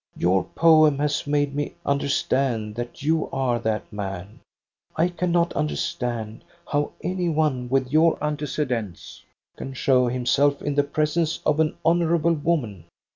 [0.17, 4.39] Your poem has made me understand that you are that man.
[4.95, 9.21] I cannot understand how any one with your antece dents
[9.57, 12.85] can show himself in the presence of an honor able woman.